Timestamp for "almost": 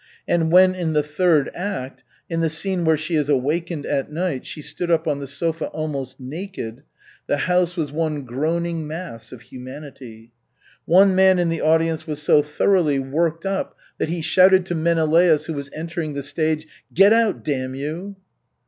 5.67-6.19